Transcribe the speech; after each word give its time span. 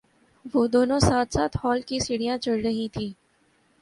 وہ 0.53 0.65
دونوں 0.67 0.99
ساتھ 0.99 1.33
ساتھ 1.33 1.57
ہال 1.63 1.81
کی 1.87 1.99
سٹر 1.99 2.21
ھیاں 2.21 2.37
چڑھ 2.37 2.61
رہی 2.61 2.87
تھیں 2.93 3.09